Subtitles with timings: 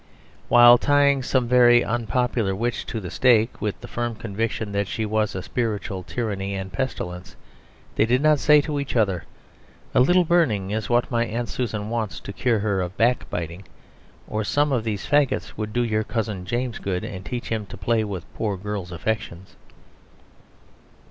[0.47, 5.05] While tying some very unpopular witch to the stake, with the firm conviction that she
[5.05, 7.35] was a spiritual tyranny and pestilence,
[7.95, 9.25] they did not say to each other,
[9.93, 13.63] "A little burning is what my Aunt Susan wants, to cure her of back biting,"
[14.27, 17.77] or "Some of these faggots would do your Cousin James good, and teach him to
[17.77, 19.55] play with poor girls' affections."